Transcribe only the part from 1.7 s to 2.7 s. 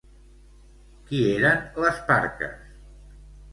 les Parques?